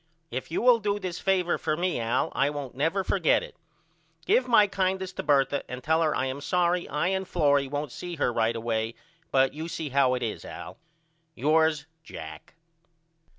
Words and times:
If 0.31 0.49
you 0.49 0.63
will 0.63 0.79
do 0.79 0.97
this 0.97 1.19
favor 1.19 1.59
for 1.59 1.77
me, 1.77 1.99
Al, 1.99 2.31
I 2.33 2.49
won't 2.49 2.73
never 2.73 3.03
forget 3.03 3.43
it. 3.43 3.55
Give 4.25 4.47
my 4.47 4.65
kindest 4.65 5.15
to 5.17 5.21
Bertha 5.21 5.61
and 5.69 5.83
tell 5.83 6.01
her 6.01 6.15
I 6.15 6.25
am 6.25 6.41
sorry 6.41 6.89
I 6.89 7.09
and 7.09 7.27
Florrie 7.27 7.67
won't 7.67 7.91
see 7.91 8.15
her 8.15 8.33
right 8.33 8.55
away 8.55 8.95
but 9.29 9.53
you 9.53 9.67
see 9.67 9.89
how 9.89 10.15
it 10.15 10.23
is 10.23 10.43
Al. 10.43 10.79
Yours, 11.35 11.85
JACK. 12.03 12.55